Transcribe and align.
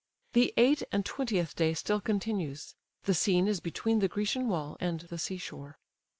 The 0.33 0.51
eight 0.57 0.81
and 0.91 1.05
twentieth 1.05 1.55
day 1.55 1.75
still 1.75 2.01
continues. 2.01 2.73
The 3.03 3.13
scene 3.13 3.47
is 3.47 3.59
between 3.59 3.99
the 3.99 4.07
Grecian 4.07 4.47
wall 4.47 4.75
and 4.79 5.01
the 5.01 5.19
sea 5.19 5.37
shore. 5.37 5.77